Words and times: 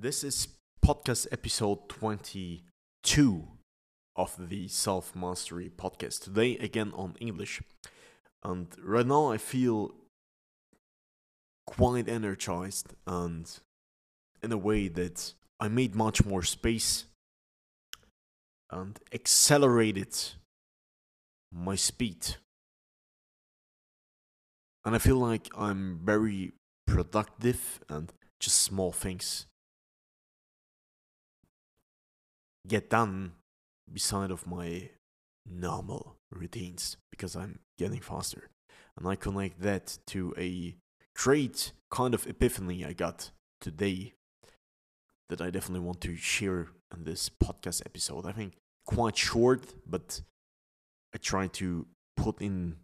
This 0.00 0.22
is 0.22 0.46
podcast 0.80 1.26
episode 1.32 1.88
22 1.88 3.48
of 4.14 4.48
the 4.48 4.68
Self 4.68 5.16
Mastery 5.16 5.72
podcast. 5.76 6.22
Today, 6.22 6.56
again 6.58 6.92
on 6.94 7.16
English. 7.18 7.60
And 8.44 8.68
right 8.80 9.04
now, 9.04 9.32
I 9.32 9.38
feel 9.38 9.92
quite 11.66 12.08
energized 12.08 12.94
and 13.08 13.50
in 14.40 14.52
a 14.52 14.56
way 14.56 14.86
that 14.86 15.34
I 15.58 15.66
made 15.66 15.96
much 15.96 16.24
more 16.24 16.44
space 16.44 17.06
and 18.70 19.00
accelerated 19.12 20.16
my 21.52 21.74
speed. 21.74 22.36
And 24.84 24.94
I 24.94 24.98
feel 24.98 25.16
like 25.16 25.48
I'm 25.56 25.98
very 26.04 26.52
productive 26.86 27.80
and 27.88 28.12
just 28.38 28.58
small 28.58 28.92
things 28.92 29.47
get 32.68 32.90
done 32.90 33.32
beside 33.92 34.30
of 34.30 34.46
my 34.46 34.90
normal 35.46 36.16
routines 36.30 36.96
because 37.10 37.34
I'm 37.34 37.60
getting 37.78 38.00
faster. 38.00 38.50
And 38.96 39.06
I 39.08 39.16
connect 39.16 39.60
that 39.62 39.98
to 40.08 40.34
a 40.36 40.76
great 41.14 41.72
kind 41.90 42.14
of 42.14 42.26
epiphany 42.26 42.84
I 42.84 42.92
got 42.92 43.30
today 43.60 44.14
that 45.28 45.40
I 45.40 45.50
definitely 45.50 45.86
want 45.86 46.00
to 46.02 46.16
share 46.16 46.68
in 46.94 47.04
this 47.04 47.28
podcast 47.28 47.82
episode. 47.84 48.26
I 48.26 48.32
think 48.32 48.54
quite 48.86 49.16
short, 49.16 49.62
but 49.86 50.20
I 51.14 51.18
try 51.18 51.46
to 51.48 51.86
put 52.16 52.40
in 52.40 52.76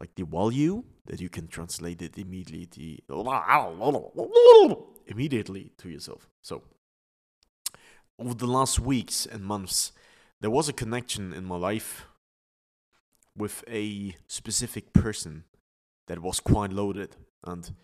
like 0.00 0.14
the 0.16 0.24
value 0.24 0.82
that 1.06 1.20
you 1.20 1.28
can 1.28 1.46
translate 1.46 2.02
it 2.02 2.18
immediately 2.18 3.04
immediately 5.06 5.72
to 5.78 5.88
yourself. 5.88 6.28
So 6.42 6.62
over 8.18 8.34
the 8.34 8.46
last 8.46 8.78
weeks 8.78 9.26
and 9.26 9.44
months, 9.44 9.92
there 10.40 10.50
was 10.50 10.68
a 10.68 10.72
connection 10.72 11.32
in 11.32 11.44
my 11.44 11.56
life 11.56 12.06
with 13.36 13.64
a 13.68 14.16
specific 14.26 14.92
person 14.92 15.44
that 16.06 16.22
was 16.22 16.40
quite 16.40 16.72
loaded. 16.72 17.16
And 17.44 17.74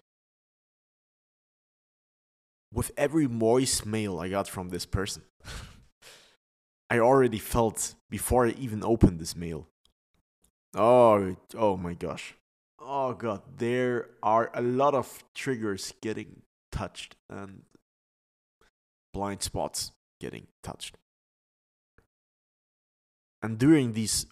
with 2.73 2.93
every 2.97 3.27
voicemail 3.27 4.23
I 4.23 4.29
got 4.29 4.49
from 4.49 4.69
this 4.69 4.87
person, 4.87 5.23
I 6.91 6.99
already 6.99 7.39
felt 7.39 7.95
before 8.09 8.47
I 8.47 8.51
even 8.51 8.85
opened 8.85 9.19
this 9.19 9.37
mail. 9.37 9.67
Oh, 10.75 11.37
oh 11.57 11.77
my 11.77 11.95
gosh. 11.95 12.35
Oh 12.79 13.13
god, 13.13 13.43
there 13.59 14.11
are 14.23 14.51
a 14.55 14.63
lot 14.63 14.95
of 14.95 15.25
triggers 15.35 15.93
getting 16.01 16.43
touched 16.73 17.17
and 17.29 17.63
blind 19.13 19.43
spots 19.43 19.93
getting 20.21 20.47
touched. 20.63 20.97
And 23.43 23.59
during 23.59 23.95
these 23.95 24.27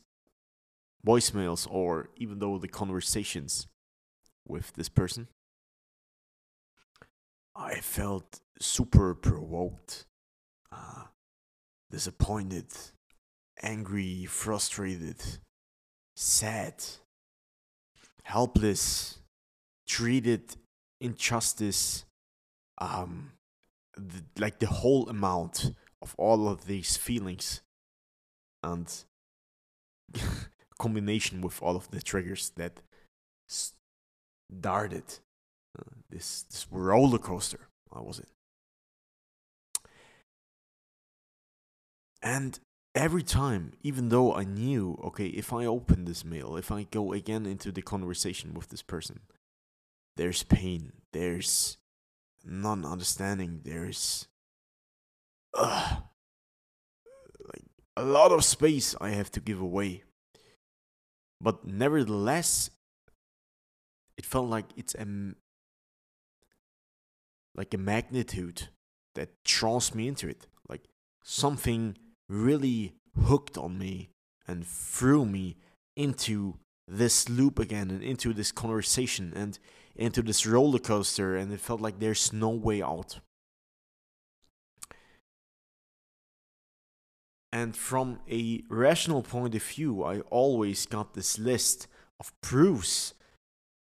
voicemails, 1.07 1.67
or 1.71 2.11
even 2.17 2.39
though 2.39 2.59
the 2.59 2.69
conversations 2.69 3.67
with 4.47 4.73
this 4.75 4.89
person, 4.89 5.29
I 7.57 7.81
felt 7.81 8.41
super 8.61 9.15
provoked, 9.15 10.05
uh, 10.71 11.05
disappointed, 11.91 12.67
angry, 13.63 14.27
frustrated, 14.27 15.23
sad, 16.15 16.85
helpless, 18.23 19.19
treated 19.87 20.57
injustice, 21.01 22.05
um, 22.79 23.33
the, 23.99 24.23
like 24.41 24.59
the 24.59 24.67
whole 24.67 25.09
amount 25.09 25.75
of 26.01 26.15
all 26.17 26.49
of 26.49 26.67
these 26.67 26.97
feelings 26.97 27.61
and 28.63 29.05
combination 30.79 31.41
with 31.41 31.63
all 31.63 31.77
of 31.77 31.91
the 31.91 32.01
triggers 32.01 32.53
that 32.57 32.81
started 33.49 35.05
uh, 35.79 35.83
this 36.11 36.45
this 36.45 36.67
roller 36.71 37.19
coaster 37.19 37.69
I 37.93 38.01
was 38.01 38.19
in. 38.19 38.27
And 42.23 42.59
every 42.95 43.23
time, 43.23 43.73
even 43.83 44.09
though 44.09 44.35
I 44.35 44.45
knew, 44.45 44.99
okay, 45.05 45.27
if 45.27 45.53
I 45.53 45.67
open 45.67 46.05
this 46.05 46.25
mail, 46.25 46.57
if 46.57 46.73
I 46.73 46.83
go 46.85 47.13
again 47.13 47.47
into 47.47 47.71
the 47.71 47.83
conversation 47.83 48.55
with 48.55 48.69
this 48.69 48.83
person, 48.83 49.21
there's 50.17 50.43
pain, 50.43 50.93
there's 51.13 51.79
non 52.49 52.85
understanding, 52.85 53.61
there's 53.65 54.27
uh, 55.55 55.97
like 57.53 57.65
a 57.97 58.03
lot 58.03 58.33
of 58.33 58.45
space 58.45 58.95
I 59.01 59.11
have 59.11 59.31
to 59.33 59.41
give 59.41 59.61
away. 59.61 60.05
But 61.41 61.65
nevertheless, 61.65 62.71
it 64.17 64.27
felt 64.27 64.49
like 64.49 64.67
it's 64.77 64.95
a 64.95 65.07
like 67.55 67.75
a 67.75 67.79
magnitude 67.79 68.69
that 69.15 69.31
draws 69.45 69.95
me 69.95 70.09
into 70.09 70.29
it. 70.29 70.47
Like 70.69 70.85
something 71.23 71.97
really 72.29 72.95
hooked 73.25 73.59
on 73.59 73.79
me 73.79 74.11
and 74.47 74.67
threw 74.67 75.27
me 75.27 75.57
into 75.97 76.55
this 76.87 77.29
loop 77.29 77.59
again 77.59 77.91
and 77.91 78.03
into 78.03 78.33
this 78.33 78.53
conversation 78.53 79.33
and 79.37 79.59
into 79.99 80.23
this 80.23 80.47
roller 80.47 80.79
coaster 80.79 81.37
and 81.37 81.53
it 81.53 81.61
felt 81.61 81.81
like 81.81 81.99
there's 81.99 82.33
no 82.33 82.49
way 82.49 82.81
out. 82.81 83.19
And 87.53 87.75
from 87.75 88.21
a 88.31 88.63
rational 88.69 89.23
point 89.23 89.55
of 89.55 89.63
view, 89.63 90.05
I 90.05 90.21
always 90.31 90.87
got 90.87 91.15
this 91.15 91.39
list 91.39 91.89
of 92.21 92.33
proofs 92.41 93.15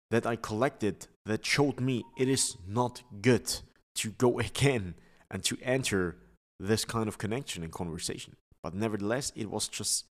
that 0.09 0.25
I 0.25 0.35
collected 0.35 1.07
that 1.25 1.45
showed 1.45 1.79
me 1.79 2.03
it 2.17 2.27
is 2.27 2.57
not 2.67 3.03
good 3.21 3.59
to 3.95 4.11
go 4.11 4.39
again 4.49 4.95
and 5.29 5.43
to 5.45 5.57
enter 5.63 6.17
this 6.59 6.83
kind 6.85 7.07
of 7.07 7.17
connection 7.17 7.63
and 7.63 7.71
conversation. 7.71 8.35
But 8.61 8.75
nevertheless, 8.75 9.31
it 9.35 9.49
was 9.49 9.67
just 9.67 10.05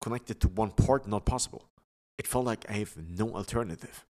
connected 0.00 0.40
to 0.40 0.48
one 0.48 0.70
part 0.70 1.06
not 1.06 1.24
possible. 1.24 1.64
It 2.20 2.26
felt 2.26 2.44
like 2.44 2.68
I 2.68 2.74
have 2.74 2.98
no 2.98 3.34
alternative. 3.34 4.04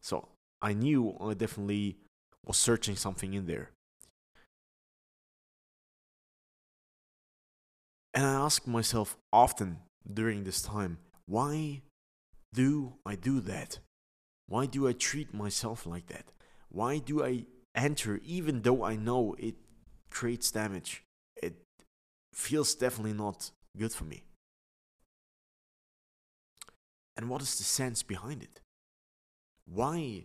So 0.00 0.28
I 0.62 0.74
knew 0.74 1.16
I 1.20 1.34
definitely 1.34 1.96
was 2.46 2.56
searching 2.56 2.94
something 2.94 3.34
in 3.34 3.46
there. 3.46 3.70
And 8.14 8.24
I 8.24 8.34
ask 8.34 8.64
myself 8.68 9.16
often 9.32 9.78
during 10.06 10.44
this 10.44 10.62
time, 10.62 10.98
why 11.26 11.82
do 12.54 12.92
I 13.04 13.16
do 13.16 13.40
that? 13.40 13.80
Why 14.46 14.66
do 14.66 14.86
I 14.86 14.92
treat 14.92 15.34
myself 15.34 15.84
like 15.84 16.06
that? 16.06 16.26
Why 16.68 16.98
do 16.98 17.24
I 17.24 17.46
enter 17.74 18.20
even 18.24 18.62
though 18.62 18.84
I 18.84 18.94
know 18.94 19.34
it 19.36 19.56
creates 20.10 20.52
damage? 20.52 21.02
It 21.42 21.56
feels 22.32 22.76
definitely 22.76 23.14
not 23.14 23.50
good 23.76 23.92
for 23.92 24.04
me. 24.04 24.22
And 27.16 27.28
what 27.28 27.42
is 27.42 27.56
the 27.58 27.64
sense 27.64 28.02
behind 28.02 28.42
it? 28.42 28.60
Why 29.66 30.24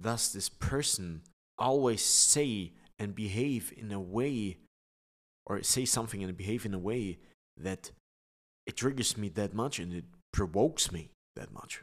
does 0.00 0.32
this 0.32 0.48
person 0.48 1.22
always 1.58 2.02
say 2.02 2.72
and 2.98 3.14
behave 3.14 3.72
in 3.76 3.92
a 3.92 4.00
way, 4.00 4.58
or 5.46 5.62
say 5.62 5.84
something 5.84 6.22
and 6.22 6.36
behave 6.36 6.64
in 6.64 6.74
a 6.74 6.78
way 6.78 7.18
that 7.56 7.90
it 8.66 8.76
triggers 8.76 9.16
me 9.16 9.28
that 9.30 9.54
much 9.54 9.78
and 9.78 9.92
it 9.92 10.04
provokes 10.32 10.92
me 10.92 11.10
that 11.36 11.52
much? 11.52 11.82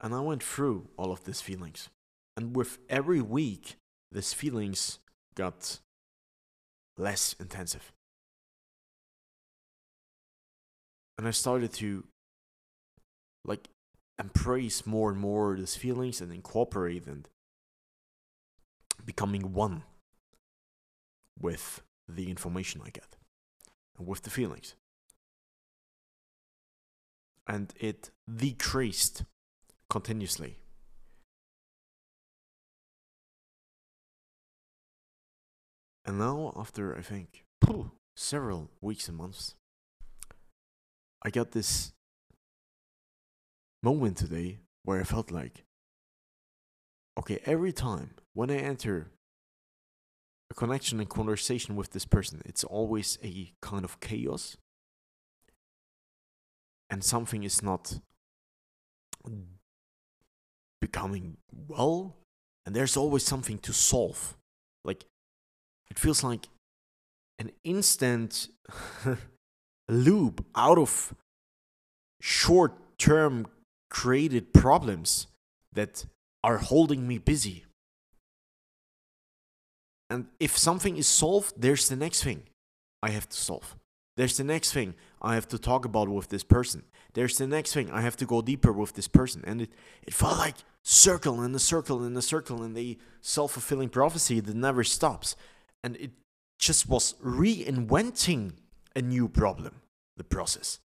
And 0.00 0.14
I 0.14 0.20
went 0.20 0.42
through 0.42 0.88
all 0.96 1.10
of 1.10 1.24
these 1.24 1.40
feelings. 1.40 1.88
And 2.36 2.54
with 2.54 2.78
every 2.88 3.20
week, 3.20 3.76
these 4.12 4.32
feelings 4.32 5.00
got 5.34 5.80
less 6.98 7.34
intensive. 7.40 7.92
And 11.16 11.26
I 11.26 11.30
started 11.30 11.72
to 11.74 12.04
like 13.44 13.68
embrace 14.18 14.84
more 14.86 15.10
and 15.10 15.18
more 15.18 15.56
these 15.56 15.76
feelings 15.76 16.20
and 16.20 16.32
incorporate 16.32 17.06
and 17.06 17.28
becoming 19.04 19.52
one 19.52 19.84
with 21.40 21.82
the 22.08 22.30
information 22.30 22.80
I 22.84 22.90
get 22.90 23.16
and 23.96 24.06
with 24.06 24.22
the 24.22 24.30
feelings. 24.30 24.74
And 27.46 27.72
it 27.80 28.10
decreased 28.32 29.24
continuously. 29.88 30.58
And 36.08 36.18
now, 36.18 36.54
after 36.56 36.96
I 36.96 37.02
think 37.02 37.44
several 38.16 38.70
weeks 38.80 39.08
and 39.08 39.18
months, 39.18 39.56
I 41.22 41.28
got 41.28 41.50
this 41.50 41.92
moment 43.82 44.16
today 44.16 44.60
where 44.84 44.98
I 44.98 45.04
felt 45.04 45.30
like, 45.30 45.64
okay, 47.18 47.40
every 47.44 47.72
time 47.72 48.14
when 48.32 48.50
I 48.50 48.56
enter 48.56 49.10
a 50.50 50.54
connection 50.54 50.98
and 50.98 51.10
conversation 51.10 51.76
with 51.76 51.90
this 51.90 52.06
person, 52.06 52.40
it's 52.46 52.64
always 52.64 53.18
a 53.22 53.52
kind 53.60 53.84
of 53.84 54.00
chaos. 54.00 54.56
And 56.88 57.04
something 57.04 57.44
is 57.44 57.62
not 57.62 58.00
becoming 60.80 61.36
well. 61.52 62.16
And 62.64 62.74
there's 62.74 62.96
always 62.96 63.24
something 63.24 63.58
to 63.58 63.74
solve. 63.74 64.38
Like, 64.86 65.04
it 65.90 65.98
feels 65.98 66.22
like 66.22 66.48
an 67.38 67.50
instant 67.64 68.48
loop 69.88 70.44
out 70.54 70.78
of 70.78 71.14
short 72.20 72.74
term 72.98 73.46
created 73.90 74.52
problems 74.52 75.28
that 75.72 76.04
are 76.42 76.58
holding 76.58 77.06
me 77.06 77.18
busy. 77.18 77.64
And 80.10 80.26
if 80.40 80.56
something 80.56 80.96
is 80.96 81.06
solved, 81.06 81.54
there's 81.56 81.88
the 81.88 81.96
next 81.96 82.24
thing 82.24 82.44
I 83.02 83.10
have 83.10 83.28
to 83.28 83.36
solve. 83.36 83.76
There's 84.16 84.36
the 84.36 84.44
next 84.44 84.72
thing 84.72 84.94
I 85.22 85.34
have 85.34 85.46
to 85.48 85.58
talk 85.58 85.84
about 85.84 86.08
with 86.08 86.28
this 86.28 86.42
person. 86.42 86.82
There's 87.14 87.38
the 87.38 87.46
next 87.46 87.72
thing 87.72 87.90
I 87.90 88.00
have 88.00 88.16
to 88.16 88.26
go 88.26 88.42
deeper 88.42 88.72
with 88.72 88.94
this 88.94 89.06
person. 89.06 89.44
And 89.46 89.62
it, 89.62 89.70
it 90.02 90.14
felt 90.14 90.38
like 90.38 90.56
circle 90.82 91.40
and 91.40 91.54
a 91.54 91.58
circle 91.58 92.02
and 92.02 92.16
a 92.16 92.22
circle 92.22 92.62
and 92.62 92.76
a 92.76 92.96
self-fulfilling 93.20 93.90
prophecy 93.90 94.40
that 94.40 94.56
never 94.56 94.82
stops. 94.82 95.36
And 95.84 95.96
it 95.96 96.10
just 96.58 96.88
was 96.88 97.14
reinventing 97.24 98.52
a 98.96 99.02
new 99.02 99.28
problem, 99.28 99.82
the 100.16 100.24
process. 100.24 100.80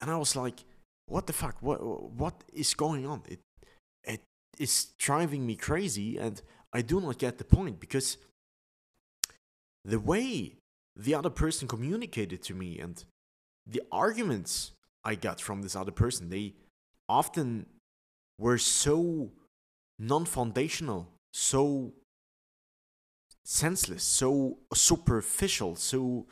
And 0.00 0.10
I 0.10 0.16
was 0.16 0.36
like, 0.36 0.64
what 1.06 1.26
the 1.26 1.32
fuck? 1.32 1.56
What 1.60 1.80
what 2.12 2.44
is 2.52 2.74
going 2.74 3.06
on? 3.06 3.22
It 3.28 3.40
it 4.04 4.20
is 4.58 4.92
driving 4.98 5.46
me 5.46 5.56
crazy 5.56 6.18
and 6.18 6.42
I 6.72 6.82
do 6.82 7.00
not 7.00 7.18
get 7.18 7.38
the 7.38 7.44
point 7.44 7.80
because 7.80 8.18
the 9.84 10.00
way 10.00 10.56
the 10.96 11.14
other 11.14 11.30
person 11.30 11.68
communicated 11.68 12.42
to 12.42 12.54
me 12.54 12.78
and 12.78 13.04
the 13.66 13.82
arguments 13.92 14.72
I 15.04 15.14
got 15.14 15.40
from 15.40 15.62
this 15.62 15.76
other 15.76 15.92
person, 15.92 16.30
they 16.30 16.54
often 17.08 17.66
were 18.38 18.58
so 18.58 19.30
non 19.98 20.24
foundational, 20.24 21.08
so 21.32 21.92
senseless, 23.46 24.02
so 24.02 24.58
superficial, 24.74 25.76
so 25.76 26.26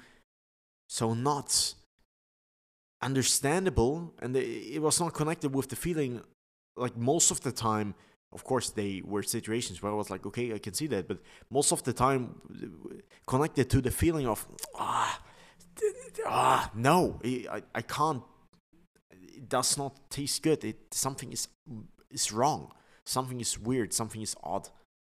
so 0.89 1.15
not 1.15 1.75
understandable. 3.03 4.13
And 4.21 4.37
it 4.37 4.81
was 4.83 5.01
not 5.01 5.15
connected 5.15 5.55
with 5.55 5.69
the 5.69 5.77
feeling 5.77 6.21
like 6.77 6.97
most 6.97 7.31
of 7.31 7.41
the 7.41 7.53
time 7.53 7.95
of 8.33 8.43
course 8.43 8.71
they 8.71 9.01
were 9.05 9.23
situations 9.23 9.81
where 9.81 9.93
i 9.93 9.95
was 9.95 10.11
like 10.11 10.27
okay 10.27 10.53
i 10.53 10.59
can 10.59 10.75
see 10.75 10.89
that 10.89 11.07
but 11.07 11.19
most 11.51 11.71
of 11.71 11.85
the 11.85 11.93
time 11.93 12.35
connected 13.29 13.71
to 13.71 13.81
the 13.81 13.93
feeling 13.93 14.27
of 14.27 14.45
ah, 14.77 15.21
ah 16.27 16.69
no 16.75 17.21
i, 17.25 17.63
I 17.73 17.83
can't 17.83 18.25
it 19.45 19.49
does 19.49 19.77
not 19.77 20.11
taste 20.11 20.43
good. 20.43 20.65
It 20.65 20.79
something 20.93 21.33
is 21.33 21.49
is 22.11 22.33
wrong. 22.33 22.73
Something 23.05 23.41
is 23.41 23.59
weird. 23.59 23.93
Something 23.93 24.23
is 24.23 24.35
odd 24.43 24.69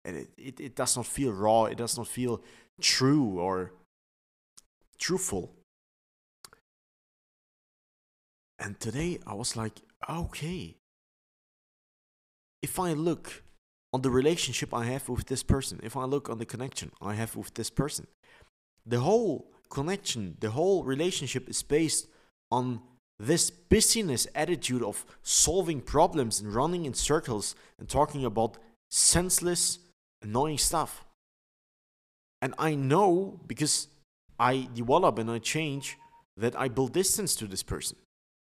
and 0.09 0.17
it, 0.17 0.29
it, 0.39 0.61
it 0.61 0.75
does 0.75 0.97
not 0.97 1.07
feel 1.07 1.33
raw 1.33 1.65
it 1.65 1.79
does 1.79 1.97
not 1.99 2.09
feel 2.09 2.41
true 2.81 3.39
or 3.39 3.73
truthful 4.99 5.53
and 8.59 8.79
today 8.81 9.19
I 9.27 9.35
was 9.35 9.57
like, 9.57 9.81
okay. 10.09 10.77
If 12.61 12.79
I 12.79 12.93
look 12.93 13.45
on 13.93 14.03
the 14.03 14.11
relationship 14.11 14.75
I 14.75 14.85
have 14.87 15.09
with 15.09 15.27
this 15.27 15.43
person, 15.43 15.81
if 15.83 15.97
I 15.97 16.05
look 16.05 16.29
on 16.29 16.39
the 16.39 16.45
connection 16.45 16.91
I 17.01 17.15
have 17.15 17.37
with 17.37 17.55
this 17.55 17.71
person, 17.71 18.07
the 18.85 19.01
whole 19.01 19.53
connection, 19.71 20.37
the 20.41 20.51
whole 20.51 20.83
relationship 20.83 21.49
is 21.49 21.63
based 21.63 22.09
on 22.51 22.81
this 23.21 23.51
busyness 23.51 24.27
attitude 24.35 24.83
of 24.83 25.05
solving 25.23 25.81
problems 25.81 26.41
and 26.41 26.53
running 26.53 26.85
in 26.85 26.95
circles 26.95 27.55
and 27.79 27.89
talking 27.89 28.25
about 28.25 28.59
senseless, 28.91 29.79
annoying 30.23 30.59
stuff. 30.59 31.05
And 32.41 32.55
I 32.59 32.75
know 32.75 33.41
because 33.47 33.89
I 34.39 34.69
develop 34.75 35.19
and 35.19 35.31
I 35.31 35.39
change 35.39 35.97
that 36.37 36.59
I 36.59 36.69
build 36.69 36.93
distance 36.93 37.35
to 37.37 37.47
this 37.47 37.63
person. 37.63 37.97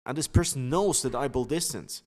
And 0.04 0.18
this 0.18 0.28
person 0.28 0.68
knows 0.68 1.02
that 1.02 1.14
I 1.14 1.28
build 1.28 1.48
distance. 1.48 2.02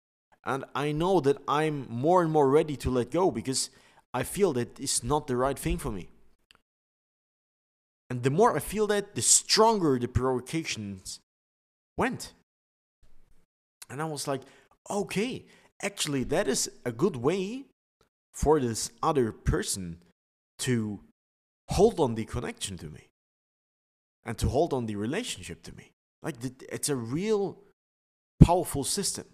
And 0.46 0.66
I 0.74 0.92
know 0.92 1.20
that 1.22 1.38
I'm 1.48 1.88
more 1.90 2.22
and 2.22 2.32
more 2.32 2.50
ready 2.50 2.76
to 2.78 2.90
let 2.90 3.12
go 3.12 3.32
because 3.32 3.70
I 4.14 4.24
feel 4.24 4.54
that 4.54 4.80
it's 4.80 5.04
not 5.04 5.28
the 5.28 5.36
right 5.36 5.58
thing 5.58 5.78
for 5.78 5.92
me. 5.92 6.10
And 8.10 8.24
the 8.24 8.32
more 8.32 8.56
I 8.56 8.60
feel 8.60 8.88
that, 8.88 9.16
the 9.16 9.22
stronger 9.22 10.00
the 10.00 10.08
provocations 10.08 11.20
went. 11.96 12.34
And 13.90 14.02
I 14.02 14.06
was 14.06 14.28
like, 14.28 14.42
okay, 14.90 15.46
actually, 15.84 16.24
that 16.26 16.48
is 16.48 16.72
a 16.86 16.92
good 16.92 17.18
way 17.18 17.66
for 18.40 18.58
this 18.62 18.90
other 19.04 19.34
person 19.34 19.98
to 20.58 21.02
hold 21.72 22.00
on 22.00 22.16
the 22.16 22.24
connection 22.24 22.78
to 22.78 22.86
me 22.86 23.10
and 24.24 24.38
to 24.38 24.48
hold 24.48 24.72
on 24.72 24.86
the 24.86 24.96
relationship 24.96 25.62
to 25.62 25.76
me. 25.76 25.92
Like, 26.24 26.36
it's 26.72 26.88
a 26.88 26.96
real 26.96 27.58
powerful 28.42 28.86
system. 28.86 29.26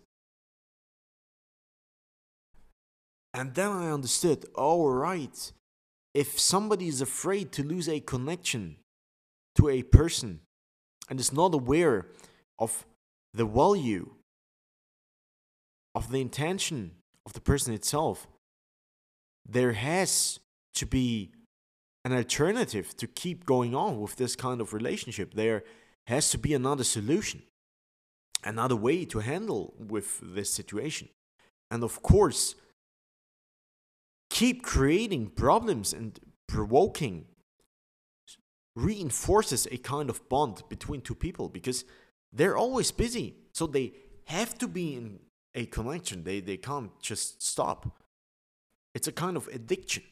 And 3.32 3.54
then 3.54 3.70
I 3.70 3.92
understood, 3.92 4.48
all 4.56 4.90
right, 4.90 5.52
if 6.16 6.40
somebody 6.40 6.88
is 6.88 7.00
afraid 7.00 7.52
to 7.52 7.64
lose 7.64 7.88
a 7.88 8.00
connection 8.00 8.78
to 9.54 9.70
a 9.70 9.84
person 9.84 10.40
and 11.12 11.20
is 11.20 11.32
not 11.32 11.54
aware 11.54 12.08
of 12.58 12.88
the 13.36 13.46
value 13.46 14.10
of 15.94 16.10
the 16.10 16.22
intention 16.22 16.94
of 17.24 17.34
the 17.34 17.42
person 17.42 17.72
itself, 17.72 18.28
there 19.48 19.74
has 19.74 20.40
to 20.76 20.86
be 20.86 21.32
an 22.04 22.14
alternative 22.14 22.96
to 22.98 23.08
keep 23.08 23.46
going 23.46 23.74
on 23.74 24.00
with 24.00 24.16
this 24.16 24.36
kind 24.36 24.62
of 24.62 24.74
relationship. 24.74 25.34
There 25.34 25.64
has 26.08 26.30
to 26.32 26.38
be 26.38 26.54
another 26.54 26.84
solution 26.84 27.42
another 28.46 28.76
way 28.76 29.04
to 29.06 29.20
handle 29.20 29.74
with 29.78 30.20
this 30.22 30.50
situation. 30.50 31.10
And 31.72 31.84
of 31.84 32.02
course, 32.02 32.56
keep 34.30 34.64
creating 34.64 35.32
problems 35.32 35.92
and 35.92 36.18
provoking 36.48 37.26
reinforces 38.76 39.68
a 39.72 39.78
kind 39.78 40.10
of 40.10 40.28
bond 40.30 40.62
between 40.70 41.02
two 41.02 41.16
people 41.16 41.50
because 41.50 41.86
they're 42.32 42.58
always 42.58 42.92
busy. 42.92 43.36
So 43.54 43.68
they 43.68 43.94
have 44.26 44.58
to 44.60 44.68
be 44.68 44.96
in 44.96 45.20
a 45.56 45.66
connection. 45.66 46.24
They 46.24 46.40
they 46.40 46.58
can't 46.58 46.92
just 47.02 47.42
stop. 47.42 47.98
It's 48.96 49.08
a 49.08 49.12
kind 49.12 49.38
of 49.38 49.48
addiction. 49.50 50.04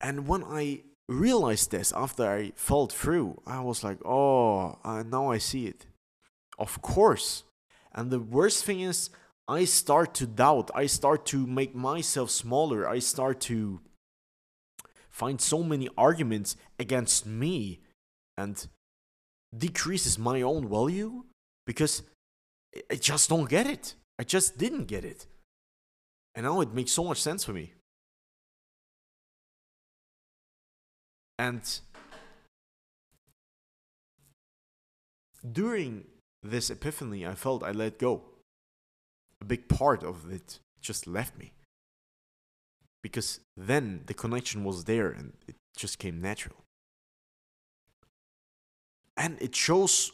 And 0.00 0.26
when 0.28 0.44
I 0.44 0.82
realized 1.08 1.72
this 1.72 1.92
after 1.92 2.24
I 2.30 2.52
felt 2.54 2.92
through, 2.92 3.42
I 3.46 3.60
was 3.60 3.84
like, 3.84 3.98
oh, 4.04 4.78
uh, 4.84 5.02
now 5.02 5.30
I 5.30 5.38
see 5.38 5.66
it. 5.66 5.86
Of 6.58 6.80
course. 6.80 7.42
And 7.92 8.10
the 8.10 8.20
worst 8.20 8.64
thing 8.64 8.80
is, 8.80 9.10
I 9.48 9.64
start 9.64 10.14
to 10.14 10.26
doubt. 10.26 10.70
I 10.74 10.86
start 10.86 11.26
to 11.26 11.46
make 11.46 11.74
myself 11.74 12.30
smaller. 12.30 12.88
I 12.88 13.00
start 13.00 13.40
to 13.42 13.80
find 15.10 15.40
so 15.40 15.62
many 15.62 15.88
arguments 15.98 16.56
against 16.78 17.26
me 17.26 17.80
and 18.38 18.66
decreases 19.56 20.18
my 20.18 20.40
own 20.40 20.68
value 20.68 21.24
because 21.66 22.02
I 22.90 22.94
just 22.94 23.28
don't 23.28 23.48
get 23.48 23.66
it. 23.66 23.94
I 24.18 24.24
just 24.24 24.56
didn't 24.56 24.86
get 24.86 25.04
it. 25.04 25.26
And 26.34 26.44
now 26.46 26.60
it 26.60 26.72
makes 26.72 26.92
so 26.92 27.04
much 27.04 27.20
sense 27.20 27.44
for 27.44 27.52
me. 27.52 27.72
And 31.38 31.62
during 35.50 36.04
this 36.42 36.70
epiphany, 36.70 37.26
I 37.26 37.34
felt 37.34 37.62
I 37.62 37.72
let 37.72 37.98
go. 37.98 38.22
A 39.40 39.44
big 39.44 39.68
part 39.68 40.04
of 40.04 40.32
it 40.32 40.60
just 40.80 41.06
left 41.06 41.36
me. 41.38 41.52
Because 43.02 43.40
then 43.56 44.02
the 44.06 44.14
connection 44.14 44.62
was 44.64 44.84
there 44.84 45.10
and 45.10 45.32
it 45.48 45.56
just 45.76 45.98
came 45.98 46.20
natural. 46.20 46.56
And 49.16 49.36
it 49.42 49.54
shows 49.54 50.12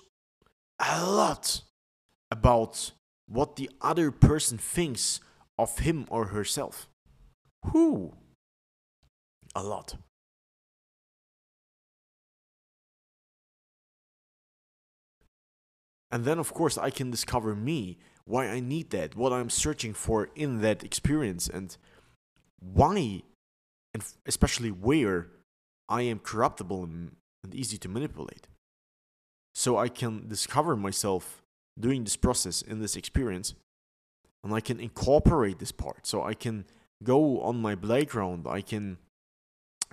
a 0.80 1.04
lot 1.04 1.60
about 2.30 2.92
what 3.26 3.56
the 3.56 3.70
other 3.80 4.10
person 4.10 4.56
thinks 4.58 5.20
of 5.58 5.80
him 5.80 6.06
or 6.08 6.26
herself. 6.26 6.88
Who? 7.72 8.14
A 9.54 9.62
lot. 9.62 9.96
And 16.10 16.24
then, 16.24 16.38
of 16.38 16.54
course, 16.54 16.78
I 16.78 16.90
can 16.90 17.10
discover 17.10 17.54
me 17.54 17.98
why 18.24 18.48
I 18.48 18.60
need 18.60 18.90
that, 18.90 19.16
what 19.16 19.32
I'm 19.32 19.50
searching 19.50 19.92
for 19.92 20.30
in 20.34 20.60
that 20.62 20.82
experience, 20.84 21.48
and 21.48 21.76
why, 22.60 23.22
and 23.92 24.04
especially 24.26 24.70
where 24.70 25.28
I 25.88 26.02
am 26.02 26.18
corruptible 26.18 26.84
and, 26.84 27.16
easy 27.52 27.78
to 27.78 27.88
manipulate. 27.88 28.46
So 29.54 29.78
I 29.78 29.88
can 29.88 30.28
discover 30.28 30.76
myself 30.76 31.42
doing 31.80 32.04
this 32.04 32.16
process 32.16 32.60
in 32.60 32.80
this 32.80 32.94
experience, 32.94 33.54
and 34.44 34.54
I 34.54 34.60
can 34.60 34.80
incorporate 34.80 35.58
this 35.58 35.72
part. 35.72 36.06
So 36.06 36.22
I 36.22 36.34
can 36.34 36.64
go 37.02 37.40
on 37.40 37.60
my 37.60 37.74
playground, 37.74 38.46
I 38.48 38.60
can 38.60 38.98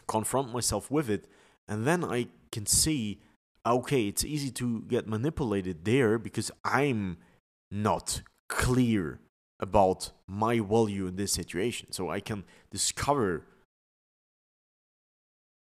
confront 0.08 0.54
myself 0.54 0.92
with 0.92 1.10
it, 1.10 1.28
and 1.68 1.86
then 1.86 2.04
I 2.04 2.28
can 2.52 2.66
see 2.66 3.20
okay, 3.66 4.08
it's 4.08 4.24
easy 4.24 4.52
to 4.52 4.82
get 4.82 5.08
manipulated 5.08 5.86
there 5.86 6.20
because 6.20 6.52
I'm 6.64 7.18
not 7.72 8.22
clear 8.48 9.20
about 9.60 10.12
my 10.28 10.60
value 10.60 11.08
in 11.08 11.16
this 11.16 11.34
situation. 11.34 11.92
So 11.92 12.10
I 12.10 12.20
can 12.20 12.44
discover 12.70 13.46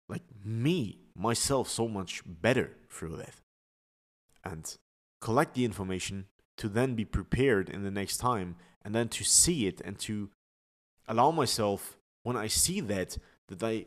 like 0.08 0.22
me, 0.44 0.98
myself, 1.16 1.68
so 1.68 1.88
much 1.88 2.22
better 2.26 2.76
through 2.90 3.16
that. 3.16 3.34
And 4.44 4.76
collect 5.20 5.54
the 5.54 5.64
information 5.64 6.26
to 6.56 6.68
then 6.68 6.94
be 6.94 7.04
prepared 7.04 7.68
in 7.68 7.82
the 7.82 7.90
next 7.90 8.16
time 8.18 8.56
and 8.84 8.94
then 8.94 9.08
to 9.08 9.24
see 9.24 9.66
it 9.66 9.80
and 9.84 9.98
to 9.98 10.30
allow 11.08 11.30
myself 11.30 11.96
when 12.22 12.36
I 12.36 12.46
see 12.46 12.80
that 12.80 13.18
that 13.48 13.62
I 13.62 13.86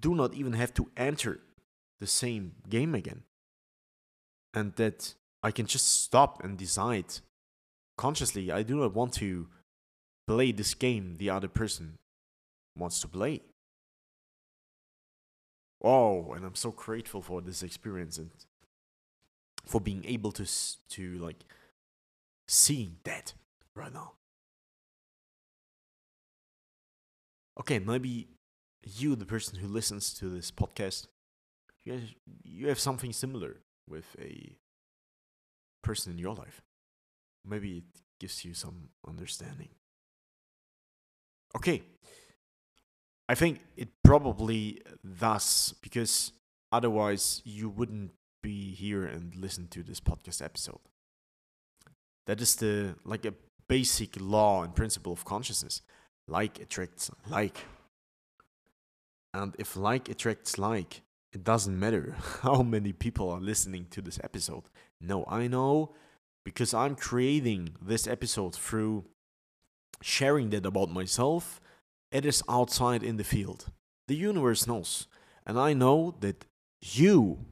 do 0.00 0.14
not 0.14 0.34
even 0.34 0.52
have 0.52 0.72
to 0.74 0.88
enter 0.96 1.40
the 2.00 2.06
same 2.06 2.52
game 2.68 2.94
again. 2.94 3.22
And 4.54 4.74
that 4.76 5.14
I 5.42 5.50
can 5.50 5.66
just 5.66 6.02
stop 6.02 6.42
and 6.44 6.58
decide 6.58 7.06
consciously 7.96 8.50
I 8.50 8.62
do 8.62 8.76
not 8.76 8.94
want 8.94 9.12
to 9.14 9.48
play 10.26 10.52
this 10.52 10.74
game 10.74 11.16
the 11.18 11.30
other 11.30 11.48
person 11.48 11.98
wants 12.76 13.00
to 13.00 13.08
play. 13.08 13.40
Oh, 15.82 16.32
and 16.32 16.44
I'm 16.44 16.54
so 16.54 16.70
grateful 16.70 17.22
for 17.22 17.40
this 17.40 17.62
experience 17.62 18.18
and 18.18 18.30
for 19.64 19.80
being 19.80 20.04
able 20.04 20.32
to 20.32 20.46
to 20.90 21.18
like 21.18 21.44
seeing 22.48 22.96
that 23.04 23.34
right 23.74 23.92
now. 23.92 24.12
Okay, 27.60 27.78
maybe 27.78 28.28
you, 28.82 29.14
the 29.14 29.26
person 29.26 29.58
who 29.58 29.68
listens 29.68 30.14
to 30.14 30.28
this 30.28 30.50
podcast, 30.50 31.06
you 31.84 31.92
have, 31.92 32.02
you 32.44 32.68
have 32.68 32.78
something 32.78 33.12
similar 33.12 33.56
with 33.88 34.16
a 34.18 34.56
person 35.82 36.12
in 36.12 36.18
your 36.18 36.34
life. 36.34 36.62
Maybe 37.44 37.78
it 37.78 37.84
gives 38.20 38.44
you 38.44 38.54
some 38.54 38.90
understanding. 39.06 39.68
Okay. 41.56 41.82
I 43.28 43.34
think 43.34 43.60
it 43.76 43.88
probably 44.02 44.82
does 45.18 45.74
because 45.82 46.32
otherwise 46.70 47.42
you 47.44 47.68
wouldn't 47.68 48.12
be 48.42 48.74
here 48.74 49.04
and 49.04 49.34
listen 49.36 49.68
to 49.68 49.82
this 49.82 50.00
podcast 50.00 50.42
episode. 50.42 50.80
That 52.26 52.40
is 52.40 52.56
the 52.56 52.96
like 53.04 53.24
a 53.24 53.34
basic 53.68 54.20
law 54.20 54.62
and 54.62 54.74
principle 54.74 55.12
of 55.12 55.24
consciousness. 55.24 55.82
Like 56.28 56.60
attracts 56.60 57.10
like. 57.28 57.58
And 59.34 59.56
if 59.58 59.76
like 59.76 60.08
attracts 60.08 60.58
like, 60.58 61.02
it 61.32 61.42
doesn't 61.42 61.78
matter 61.78 62.16
how 62.42 62.62
many 62.62 62.92
people 62.92 63.30
are 63.30 63.40
listening 63.40 63.86
to 63.90 64.02
this 64.02 64.20
episode. 64.22 64.64
No, 65.00 65.24
I 65.26 65.46
know 65.48 65.94
because 66.44 66.74
I'm 66.74 66.96
creating 66.96 67.76
this 67.80 68.06
episode 68.06 68.54
through 68.54 69.04
sharing 70.02 70.50
that 70.50 70.66
about 70.66 70.90
myself. 70.90 71.60
It 72.10 72.26
is 72.26 72.42
outside 72.48 73.02
in 73.02 73.16
the 73.16 73.24
field. 73.24 73.66
The 74.08 74.16
universe 74.16 74.66
knows. 74.66 75.06
And 75.46 75.58
I 75.58 75.72
know 75.72 76.14
that 76.20 76.44
you 76.82 77.46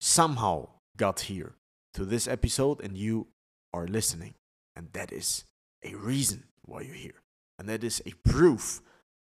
somehow 0.00 0.68
got 0.96 1.20
here 1.20 1.54
to 1.96 2.04
this 2.04 2.28
episode 2.28 2.80
and 2.82 2.96
you 2.96 3.26
are 3.72 3.86
listening. 3.86 4.34
And 4.76 4.88
that 4.92 5.12
is 5.12 5.44
a 5.82 5.94
reason 5.94 6.44
why 6.62 6.82
you're 6.82 6.94
here. 6.94 7.22
And 7.58 7.68
that 7.70 7.82
is 7.82 8.02
a 8.04 8.12
proof 8.28 8.82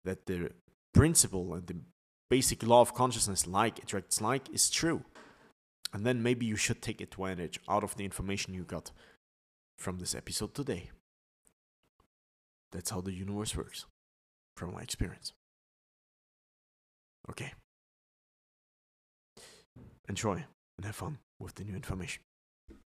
that 0.04 0.24
the 0.24 0.50
principle 0.94 1.52
and 1.52 1.66
the 1.66 1.76
basic 2.30 2.62
law 2.62 2.80
of 2.80 2.94
consciousness, 2.94 3.46
like 3.46 3.78
attracts 3.78 4.22
like, 4.22 4.48
is 4.48 4.70
true. 4.70 5.04
And 5.92 6.06
then 6.06 6.22
maybe 6.22 6.46
you 6.46 6.56
should 6.56 6.80
take 6.80 7.02
advantage 7.02 7.60
out 7.68 7.84
of 7.84 7.96
the 7.96 8.04
information 8.04 8.54
you 8.54 8.64
got 8.64 8.90
from 9.78 9.98
this 9.98 10.14
episode 10.14 10.54
today. 10.54 10.90
That's 12.72 12.90
how 12.90 13.02
the 13.02 13.12
universe 13.12 13.54
works, 13.54 13.84
from 14.56 14.72
my 14.72 14.80
experience. 14.80 15.32
Okay. 17.30 17.52
Enjoy 20.08 20.44
and 20.76 20.86
have 20.86 20.96
fun 20.96 21.18
with 21.38 21.54
the 21.54 21.64
new 21.64 21.74
information. 21.74 22.22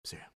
See 0.06 0.18
ya. 0.18 0.35